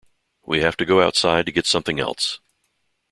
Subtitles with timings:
[0.47, 2.39] We have to go outside to get something else.